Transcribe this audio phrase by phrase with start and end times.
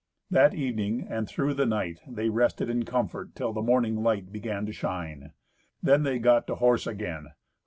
[0.31, 4.65] That evening, and through the night, they rested in comfort, till the morning light began
[4.65, 5.33] to shine.
[5.83, 7.27] Then they got to horse again.